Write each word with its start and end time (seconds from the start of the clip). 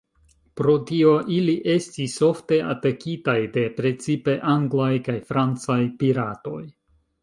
Pro 0.61 0.73
tio 0.91 1.11
ili 1.35 1.55
estis 1.73 2.17
ofte 2.29 2.59
atakitaj 2.71 3.37
de 3.59 3.69
precipe 3.79 4.39
anglaj 4.59 4.93
kaj 5.09 5.21
francaj 5.33 5.83
piratoj. 6.03 6.63